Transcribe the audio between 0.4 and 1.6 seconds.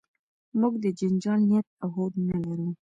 موږ د جنجال